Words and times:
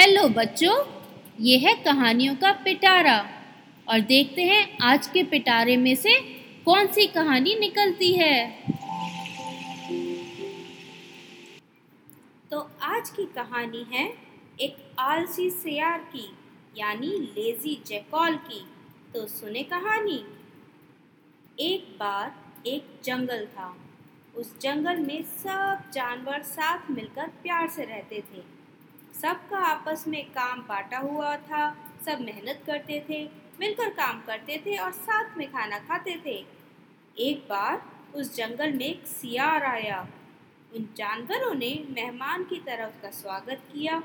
Hello 0.00 0.28
बच्चों, 0.28 0.74
ये 1.40 1.58
है 1.58 1.74
कहानियों 1.74 2.36
का 2.36 2.52
पिटारा। 2.52 3.28
और 3.88 4.00
देखते 4.00 4.42
हैं 4.42 4.78
आज 4.82 5.06
के 5.06 5.22
पिटारे 5.22 5.76
में 5.76 5.94
से 5.96 6.20
कौन 6.64 6.86
सी 6.86 7.06
कहानी 7.06 7.54
निकलती 7.54 8.12
है। 8.12 8.62
तो 12.50 12.70
आज 12.82 13.10
की 13.10 13.24
कहानी 13.24 13.86
है 13.92 14.14
एक 14.60 14.76
आलसी 14.98 15.50
सियार 15.50 15.98
की, 15.98 16.32
यानी 16.78 17.06
लेजी 17.06 17.82
जैकॉल 17.86 18.36
की। 18.36 18.66
तो 19.14 19.26
सुने 19.26 19.62
कहानी। 19.62 20.24
एक 21.60 21.96
बार 21.98 22.34
एक 22.66 22.86
जंगल 23.04 23.46
था। 23.46 23.76
उस 24.36 24.60
जंगल 24.60 24.96
में 24.96 25.22
सब 25.22 25.90
जानवर 25.92 26.42
साथ 26.42 26.90
मिलकर 26.90 27.26
प्यार 27.26 27.68
से 27.68 27.84
रहते 27.84 28.20
थे। 28.20 28.59
सबका 29.14 29.58
आपस 29.58 30.04
में 30.08 30.24
काम 30.24 30.60
बांटा 30.60 30.98
हुआ 30.98 31.36
था, 31.36 31.76
सब 32.06 32.20
मेहनत 32.20 32.62
करते 32.66 33.04
थे, 33.08 33.24
मिलकर 33.60 33.88
काम 33.88 34.20
करते 34.20 34.62
थे 34.66 34.76
और 34.76 34.92
साथ 34.92 35.36
में 35.38 35.46
खाना 35.52 35.78
खाते 35.78 36.20
थे। 36.26 36.44
एक 37.18 37.46
बार 37.48 37.82
उस 38.14 38.34
जंगल 38.36 38.72
में 38.72 38.84
एक 38.84 39.06
सियार 39.06 39.64
आया। 39.64 40.06
उन 40.76 40.88
जानवरों 40.96 41.54
ने 41.54 41.72
मेहमान 41.90 42.44
की 42.44 42.56
तरह 42.56 42.86
उसका 42.86 43.10
स्वागत 43.10 43.62
किया। 43.72 44.02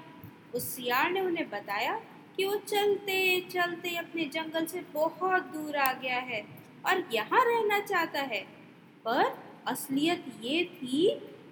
उस 0.56 0.76
सियार 0.76 1.12
ने 1.12 1.22
उन्हें 1.22 1.50
बताया 1.50 2.02
कि 2.38 2.46
वो 2.46 2.56
चलते 2.56 3.40
चलते 3.52 3.96
अपने 3.96 4.26
जंगल 4.26 4.66
से 4.66 4.84
बहुत 4.94 5.44
दूर 5.44 5.76
आ 5.76 5.92
गया 5.94 6.18
है 6.20 6.42
और 6.86 7.04
यहाँ 7.14 7.44
रहना 7.46 7.80
चाहता 7.80 8.22
है। 8.22 8.42
पर 9.06 9.38
असलियत 9.68 10.26
ये 10.42 10.64
थी 10.66 11.08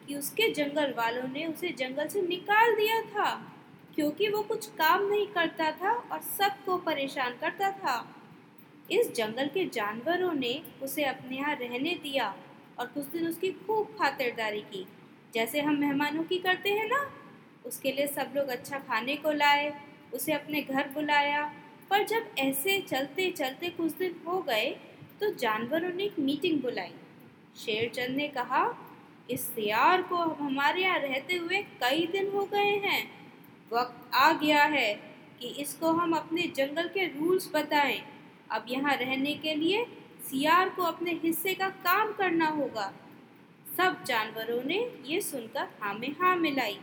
कि 0.07 0.15
उसके 0.15 0.49
जंगल 0.53 0.93
वालों 0.97 1.27
ने 1.27 1.45
उसे 1.45 1.69
जंगल 1.77 2.07
से 2.07 2.21
निकाल 2.21 2.75
दिया 2.75 3.01
था, 3.03 3.29
क्योंकि 3.95 4.27
वो 4.29 4.41
कुछ 4.41 4.65
काम 4.73 5.07
नहीं 5.09 5.27
करता 5.27 5.71
था 5.73 5.91
और 5.91 6.21
सबको 6.29 6.77
परेशान 6.85 7.37
करता 7.41 7.71
था। 7.73 7.95
इस 8.91 9.11
जंगल 9.15 9.47
के 9.47 9.65
जानवरों 9.69 10.31
ने 10.33 10.59
उसे 10.83 11.03
अपने 11.05 11.37
यहाँ 11.37 11.55
रहने 11.55 11.93
दिया 12.03 12.33
और 12.79 12.85
कुछ 12.87 13.05
दिन 13.07 13.27
उसकी 13.27 13.51
खूब 13.57 13.95
खातिरदारी 13.99 14.61
की। 14.63 14.85
जैसे 15.33 15.61
हम 15.61 15.79
मेहमानों 15.79 16.23
की 16.23 16.37
करते 16.39 16.69
हैं 16.69 16.87
ना, 16.89 17.09
उसके 17.65 17.91
लिए 17.91 18.07
सब 18.07 18.33
लोग 18.35 18.47
अच्छा 18.49 18.79
खाने 18.79 19.15
को 19.15 19.31
लाए, 19.31 19.73
उसे 20.13 20.33
अपने 20.33 20.61
घर 20.61 20.89
बुलाया। 20.89 21.43
पर 21.91 22.03
जब 22.05 22.25
ऐसे 22.39 22.79
चलते 22.81 23.29
चलते 23.31 23.69
कुछ 23.69 23.91
दिन 23.93 24.15
हो 24.27 24.39
गए 24.41 24.69
तो 25.19 25.33
जानवरों 25.35 25.89
ने 25.89 26.03
एक 26.03 26.19
मीटिंग 26.19 26.61
बुलाई। 26.61 26.91
शेरचंद 27.55 28.15
ने 28.17 28.27
कहा 28.29 28.63
इस 29.29 29.41
सियार 29.47 30.01
को 30.01 30.15
हमारे 30.15 30.81
यहाँ 30.81 30.99
रहते 30.99 31.35
हुए 31.35 31.61
कई 31.81 32.07
दिन 32.07 32.31
हो 32.33 32.45
गए 32.45 32.75
हैं। 32.85 33.03
वक्त 33.71 34.15
आ 34.15 34.31
गया 34.33 34.63
है 34.63 34.93
कि 35.39 35.47
इसको 35.61 35.91
हम 35.91 36.13
अपने 36.13 36.41
जंगल 36.55 36.87
के 36.87 37.05
रूल्स 37.09 37.49
बताएँ। 37.53 38.01
अब 38.51 38.65
यहाँ 38.69 38.95
रहने 38.95 39.33
के 39.33 39.53
लिए 39.55 39.85
सियार 40.29 40.69
को 40.69 40.83
अपने 40.83 41.11
हिस्से 41.23 41.53
का 41.53 41.69
काम 41.85 42.11
करना 42.13 42.47
होगा। 42.47 42.91
सब 43.77 44.03
जानवरों 44.03 44.61
ने 44.63 44.77
ये 45.05 45.21
सुनकर 45.21 45.67
हाँ 45.81 45.93
में 45.93 46.11
हाँ 46.21 46.35
मिलाई। 46.35 46.79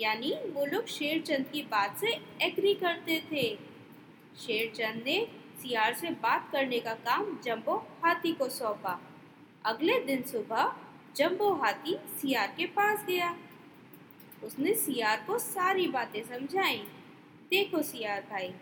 यानी 0.00 0.32
वो 0.54 0.64
लोग 0.66 0.86
शेरचंद 0.88 1.46
की 1.52 1.62
बात 1.62 1.96
से 1.98 2.12
एग्री 2.42 2.74
करते 2.74 3.22
थे। 3.32 3.44
शेरचंद 4.38 5.02
ने 5.06 5.26
सियार 5.62 5.94
से 5.94 6.10
बात 6.22 6.48
करने 6.52 6.78
का 6.80 6.94
काम 7.06 7.26
जम्बो 7.44 7.74
हाथी 8.04 8.32
को 8.32 8.48
सौंपा। 8.48 8.98
अगले 9.64 9.98
दिन 10.04 10.22
सुबह 10.22 10.72
जम्बो 11.16 11.52
हाथी 11.54 11.96
सियार 12.20 12.54
के 12.56 12.66
पास 12.68 13.04
गया, 13.06 13.34
उसने 14.44 14.74
सियार 14.76 15.24
को 15.26 15.38
सारी 15.38 15.86
बातें 15.88 16.22
समझाई। 16.24 16.82
देखो 17.50 17.82
सियार 17.82 18.20
भाई, 18.30 18.52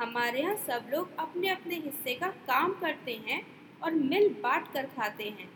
हमारे 0.00 0.40
यहाँ 0.40 0.54
सब 0.66 0.90
लोग 0.92 1.16
अपने 1.18 1.48
अपने 1.48 1.74
हिस्से 1.76 2.14
का 2.14 2.28
काम 2.46 2.72
करते 2.80 3.20
हैं 3.26 3.42
और 3.82 3.94
मिल 3.94 4.28
बांट 4.42 4.72
कर 4.72 4.86
खाते 4.96 5.24
हैं। 5.30 5.48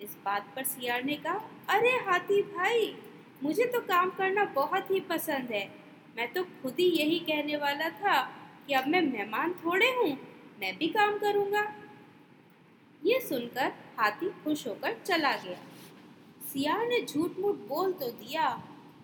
इस 0.00 0.16
बात 0.24 0.52
पर 0.56 0.64
सियार 0.64 1.02
ने 1.04 1.16
कहा, 1.16 1.40
अरे 1.68 1.90
हाथी 2.06 2.42
भाई, 2.44 2.94
मुझे 3.42 3.64
तो 3.64 3.80
काम 3.80 4.10
करना 4.10 4.44
बहुत 4.54 4.90
ही 4.90 5.00
पसंद 5.00 5.52
है। 5.52 5.68
मैं 6.16 6.32
तो 6.32 6.42
खुद 6.62 6.74
ही 6.80 6.88
यही 6.90 7.18
कहने 7.20 7.56
वाला 7.56 7.88
था 7.98 8.20
कि 8.66 8.74
अब 8.74 8.86
मैं 8.88 9.02
मेहमान 9.02 9.52
थोड़े 9.64 9.90
हूँ, 9.92 10.10
मैं 10.60 10.76
भी 10.78 10.88
काम 10.88 11.18
करूँगा। 11.18 11.62
ये 13.02 13.20
सुनकर 13.20 13.72
हाथी 13.98 14.28
खुश 14.44 14.66
होकर 14.66 14.96
चला 15.06 15.32
गया। 15.36 15.58
सियार 16.52 16.86
ने 16.86 17.00
झूठ 17.00 17.38
मूठ 17.38 17.56
बोल 17.68 17.92
तो 17.92 18.06
दिया, 18.08 18.48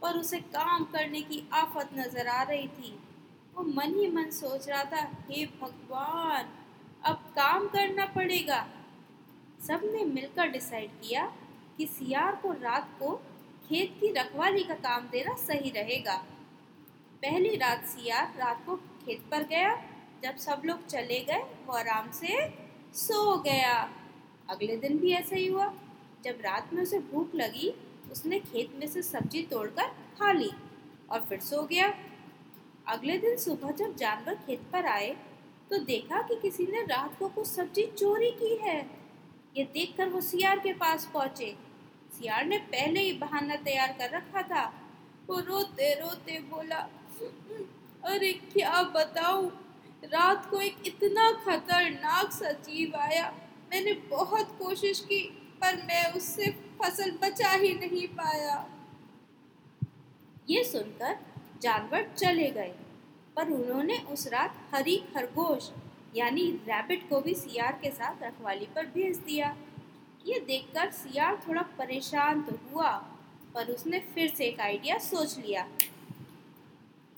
पर 0.02 0.18
उसे 0.18 0.38
काम 0.52 0.84
करने 0.84 1.20
की 1.20 1.42
आफत 1.54 1.90
नज़र 1.94 2.28
आ 2.28 2.42
रही 2.42 2.68
थी। 2.68 2.98
वो 3.54 3.64
मन 3.64 3.94
ही 3.94 4.08
मन 4.10 4.30
सोच 4.30 4.68
रहा 4.68 4.82
था, 4.84 5.02
हे 5.30 5.44
भगवान, 5.60 6.48
अब 7.04 7.16
काम 7.36 7.66
करना 7.68 8.06
पड़ेगा। 8.06 8.66
सबने 9.66 10.04
मिलकर 10.04 10.48
डिसाइड 10.48 10.90
किया 11.00 11.24
कि 11.76 11.86
सियार 11.86 12.36
को 12.36 12.52
रात 12.52 12.90
को 12.98 13.14
खेत 13.68 13.96
की 14.00 14.12
रखवाली 14.12 14.64
का 14.64 14.74
काम 14.82 15.08
देना 15.08 15.34
सही 15.36 15.70
रहेगा। 15.70 16.16
पहली 17.22 17.54
रात 17.56 17.84
सियार 17.86 18.34
रात 18.38 18.62
को 18.66 18.76
खेत 18.76 19.22
पर 19.30 19.42
गया, 19.44 19.74
जब 20.22 20.36
सब 20.38 20.62
लोग 20.64 20.86
चले 20.86 21.20
गए, 21.20 21.42
वो 21.66 21.72
आराम 21.72 22.10
से 22.10 22.48
सो 22.96 23.36
गया। 23.42 23.76
अगले 24.50 24.76
दिन 24.76 24.98
भी 24.98 25.12
ऐसा 25.12 25.36
ही 25.36 25.46
हुआ। 25.46 25.72
जब 26.24 26.38
रात 26.40 26.72
में 26.72 26.82
उसे 26.82 26.98
भूख 27.12 27.34
लगी, 27.34 27.72
उसने 28.12 28.38
खेत 28.40 28.72
में 28.80 28.86
से 28.86 29.02
सब्ज़ी 29.02 29.42
तोड़कर 29.42 29.88
खा 30.18 30.32
ली 30.32 30.50
और 31.10 31.26
फिर 31.28 31.40
सो 31.40 31.62
गया। 31.62 31.92
अगले 32.88 33.18
दिन 33.18 33.36
सुबह 33.36 33.70
जब 33.70 33.94
जानवर 33.96 34.34
खेत 34.46 34.60
पर 34.72 34.86
आए 34.86 35.16
तो 35.70 35.78
देखा 35.84 36.20
कि 36.22 36.34
किसी 36.42 36.66
ने 36.66 36.82
रात 36.82 37.18
को 37.18 37.28
कुछ 37.28 37.46
सब्ज़ी 37.46 37.86
चोरी 37.98 38.30
की 38.32 38.54
है। 38.56 38.78
ये 39.56 39.64
देखकर 39.64 40.08
वो 40.08 40.20
सियार 40.20 40.58
के 40.58 40.72
पास 40.72 41.08
पहुँचे। 41.14 41.54
सियार 42.12 42.44
ने 42.44 42.58
पहले 42.72 43.00
ही 43.00 43.12
बहाना 43.12 43.56
तैयार 43.56 43.92
कर 43.92 44.10
रखा 44.10 44.42
था। 44.42 44.64
वो 45.28 45.38
रोते 45.40 45.92
रोते 45.94 46.38
बोला, 46.50 46.78
अरे 48.04 48.32
क्या 48.52 48.82
बताऊँ? 48.94 49.48
रात 50.04 50.46
को 50.50 50.60
एक 50.60 50.86
इतना 50.86 51.30
खतरनाक 51.44 52.32
सा 52.32 52.48
आया। 52.98 53.32
मैंने 53.70 53.92
बहुत 54.10 54.56
कोशिश 54.58 55.00
की 55.00 55.20
पर 55.66 55.76
मैं 55.84 56.04
उससे 56.12 56.50
फ़सल 56.80 57.10
बचा 57.22 57.48
ही 57.52 57.72
नहीं 57.76 58.06
पाया। 58.08 58.54
ये 60.50 60.62
सुनकर 60.64 61.16
जानवर 61.62 62.06
चले 62.16 62.50
गए, 62.50 62.74
पर 63.36 63.50
उन्होंने 63.52 63.96
उस 64.12 64.26
रात 64.28 64.58
हरी 64.74 64.96
खरगोश, 65.14 65.70
यानी 66.16 66.44
रैबिट 66.68 67.08
को 67.08 67.20
भी 67.20 67.34
सियार 67.34 67.78
के 67.82 67.90
साथ 67.90 68.22
रखवाली 68.22 68.68
पर 68.76 68.86
भेज 68.86 69.16
दिया। 69.26 69.48
ये 70.26 70.38
देखकर 70.46 70.90
सियार 70.92 71.40
थोड़ा 71.48 71.62
परेशान 71.78 72.42
तो 72.42 72.58
हुआ, 72.66 72.92
पर 73.54 73.72
उसने 73.72 74.00
फिर 74.14 74.28
से 74.28 74.44
एक 74.44 74.60
आइडिया 74.60 74.98
सोच 75.00 75.36
लिया। 75.38 75.66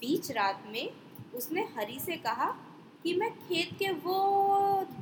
बीच 0.01 0.31
रात 0.33 0.65
में 0.69 0.89
उसने 1.37 1.69
हरी 1.79 1.99
से 2.01 2.17
कहा 2.25 2.51
कि 3.05 3.15
मैं 3.15 3.31
खेत 3.39 3.79
के 3.79 3.91
वो 4.01 4.19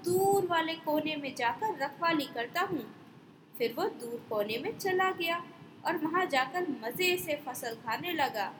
दूर 0.04 0.46
वाले 0.46 0.74
कोने 0.84 1.16
में 1.16 1.34
जाकर 1.34 1.78
रखवाली 1.78 2.28
करता 2.34 2.60
हूँ। 2.62 2.84
फिर 3.58 3.74
वो 3.78 3.84
दूर 4.00 4.20
कोने 4.30 4.58
में 4.58 4.76
चला 4.78 5.10
गया 5.10 5.42
और 5.86 5.96
वहाँ 5.96 6.24
जाकर 6.26 6.66
मज़े 6.82 7.16
से 7.16 7.36
फ़सल 7.46 7.74
खाने 7.86 8.12
लगा। 8.12 8.52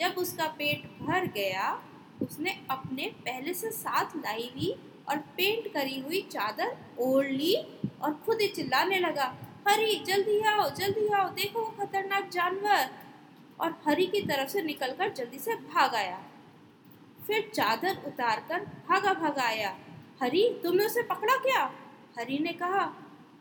जब 0.00 0.14
उसका 0.18 0.46
पेट 0.48 0.84
भर 1.02 1.26
गया, 1.26 1.82
उसने 2.22 2.50
अपने 2.70 3.06
पहले 3.24 3.54
से 3.54 3.70
साथ 3.70 4.16
लाई 4.16 4.50
हुई 4.54 4.74
और 5.08 5.16
पेंट 5.36 5.72
करी 5.72 5.98
हुई 6.00 6.20
चादर 6.22 6.76
ओढ़ 6.98 7.26
ली 7.26 7.54
और 8.02 8.12
खुद 8.26 8.40
ही 8.40 8.48
चिल्लाने 8.48 8.98
लगा 8.98 9.34
हरी 9.68 9.94
जल्दी 10.04 10.40
आओ 10.40 10.68
जल्दी 10.70 11.06
आओ, 11.08 11.28
देखो 11.28 11.60
वो 11.60 11.74
खतरनाक 11.78 12.28
जानवर! 12.30 12.90
और 13.60 13.74
हरी 13.86 14.06
की 14.06 14.20
तरफ़ 14.22 14.48
से 14.48 14.62
निकलकर 14.62 15.12
जल्दी 15.12 15.38
से 15.38 15.54
भाग 15.54 15.94
आया। 15.94 16.18
फिर 17.26 17.50
चादर 17.54 17.96
उतार 18.06 18.44
कर 18.48 18.64
भागा 18.88 19.12
भागा 19.12 19.42
आया। 19.42 19.76
हरी, 20.22 20.48
तुमने 20.62 20.84
उसे 20.84 21.02
पकड़ा 21.02 21.36
क्या? 21.36 21.64
हरी 22.18 22.38
ने 22.38 22.52
कहा, 22.52 22.86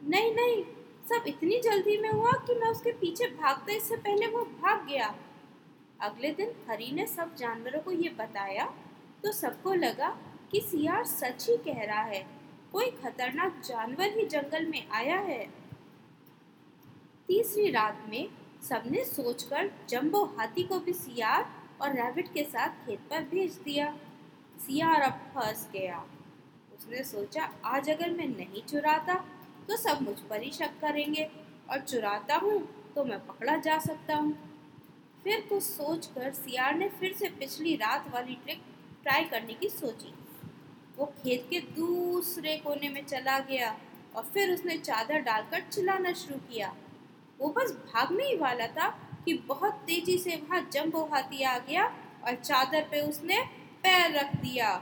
नहीं 0.04 0.34
नहीं 0.36 0.64
सब 1.08 1.28
इतनी 1.28 1.60
जल्दी 1.62 1.98
में 1.98 2.10
हुआ 2.10 2.32
कि 2.48 2.56
मैं 2.56 2.68
उसके 2.68 2.92
पीछे 2.94 3.26
भागते, 3.34 3.74
इससे 3.74 3.96
पहले 3.98 4.28
वो 4.28 4.42
भाग 4.62 4.86
गया। 4.88 5.14
अगले 6.00 6.32
दिन 6.32 6.52
हरी 6.70 6.92
ने 6.92 7.06
सब 7.08 7.36
जानवरों 7.36 7.80
को 7.82 7.92
ये 7.92 8.10
बताया 8.18 8.66
तो 9.24 9.32
सबको 9.32 9.74
लगा 9.76 10.10
कि 10.52 10.60
सियार 10.62 11.06
सच 11.06 11.48
ही 11.50 11.56
कह 11.64 11.84
रहा 11.84 12.02
है, 12.02 12.26
कोई 12.74 12.90
खतरनाक 12.94 13.62
जानवर 13.66 14.18
ही 14.18 14.26
जंगल 14.26 14.66
में 14.66 14.88
आया 14.92 15.20
है। 15.20 15.46
तीसरी 17.30 17.70
रात 17.72 18.04
में 18.10 18.28
सबने 18.64 19.04
सोचकर 19.06 19.70
जंबो 19.90 20.24
हाथी 20.38 20.64
को 20.64 20.80
भी 20.80 20.94
सियार 20.96 21.50
और 21.82 21.96
रैबिट 21.96 22.34
के 22.34 22.44
साथ 22.46 22.86
खेत 22.86 23.00
पर 23.10 23.24
भेज 23.32 23.58
दिया। 23.66 23.94
सियार 24.60 25.02
अब 25.02 25.20
फंस 25.34 25.68
गया। 25.74 26.04
उसने 26.74 27.04
सोचा, 27.06 27.50
आज 27.66 27.90
अगर 27.90 28.12
मैं 28.12 28.28
नहीं 28.28 28.62
चुराता 28.64 29.24
तो 29.68 29.78
सब 29.78 30.02
मुझ 30.02 30.20
पर 30.20 30.42
ही 30.44 30.52
शक 30.52 30.80
करेंगे 30.82 31.30
और 31.72 31.80
चुराता 31.82 32.36
हूँ 32.36 32.60
तो 32.96 33.04
मैं 33.06 33.20
पकड़ा 33.28 33.56
जा 33.58 33.78
सकता 33.80 34.16
हूँ। 34.16 34.34
फिर 35.24 35.42
कुछ 35.50 35.64
सोचकर 35.64 36.32
सियार 36.34 36.76
ने 36.76 36.88
फिर 36.90 37.14
से 37.14 37.30
पिछली 37.30 37.76
रात 37.76 38.06
वाली 38.14 38.36
ट्रिक 38.44 38.62
ट्राई 39.04 39.24
करने 39.24 39.54
की 39.54 39.70
सोची। 39.70 40.14
वो 40.98 41.06
खेत 41.16 41.48
के 41.50 41.60
दूसरे 41.76 42.56
कोने 42.58 42.90
में 42.90 43.04
चला 43.06 43.38
गया 43.40 43.76
और 44.16 44.24
फिर 44.24 44.54
उसने 44.54 44.78
चादर 44.78 45.20
डालकर 45.22 45.62
चिल्लाना 45.72 46.14
शुरू 46.14 46.40
किया। 46.50 46.74
वो 47.40 47.50
बस 47.58 47.72
भागने 47.86 48.24
ही 48.24 48.36
वाला 48.38 48.68
था 48.68 48.88
कि 49.26 49.34
बहुत 49.48 49.74
तेज़ी 49.88 50.18
से 50.18 50.36
वहाँ 50.38 50.62
जंबो 50.74 51.04
हाथी 51.14 51.44
आ 51.44 51.58
गया 51.60 51.86
और 52.28 52.36
चादर 52.36 52.88
पे 52.92 53.02
उसने 53.02 53.42
पैर 53.84 54.16
रख 54.16 54.36
दिया। 54.36 54.76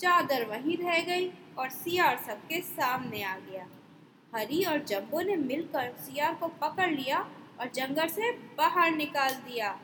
चादर 0.00 0.44
वहीं 0.44 0.76
रह 0.76 1.00
गई 1.04 1.30
और 1.58 1.68
सियार 1.70 2.22
सबके 2.26 2.60
सामने 2.62 3.22
आ 3.22 3.36
गया। 3.40 3.66
हरी 4.36 4.64
और 4.64 4.84
जंबो 4.84 5.20
ने 5.20 5.36
मिलकर 5.36 5.94
सियार 6.00 6.34
को 6.34 6.48
पकड़ 6.48 6.90
लिया 6.90 7.30
और 7.60 7.70
जंगल 7.74 8.06
से 8.06 8.32
बाहर 8.32 8.90
निकाल 8.90 9.34
दिया। 9.34 9.80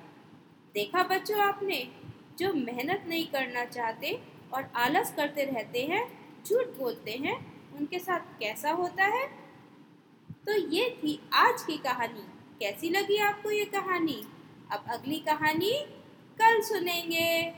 देखा 0.75 1.03
बच्चों 1.03 1.41
आपने, 1.41 1.93
जो 2.39 2.53
मेहनत 2.53 3.05
नहीं 3.09 3.27
करना 3.27 3.65
चाहते 3.65 4.23
और 4.55 4.73
आलस 4.77 5.15
करते 5.15 5.45
रहते 5.45 5.83
हैं, 5.83 6.21
झूठ 6.45 6.67
बोलते 6.67 7.11
हैं, 7.11 7.51
उनके 7.77 7.99
साथ 7.99 8.21
कैसा 8.21 8.71
होता 8.71 9.05
है? 9.05 9.27
तो 10.47 10.53
ये 10.53 10.91
थी 10.91 11.21
आज 11.33 11.63
की 11.63 11.79
कहानी। 11.79 12.27
कैसी 12.61 12.91
लगी 12.91 13.17
आपको 13.17 13.51
ये 13.51 13.65
कहानी? 13.65 14.25
अब 14.73 14.85
अगली 14.89 15.19
कहानी 15.19 15.73
कल 16.39 16.61
सुनेंगे। 16.61 17.55